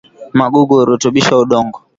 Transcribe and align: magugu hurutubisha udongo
magugu 0.39 0.73
hurutubisha 0.79 1.33
udongo 1.43 1.77